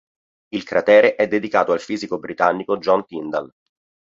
[0.47, 3.53] Il cratere è dedicato al fisico britannico John Tyndall.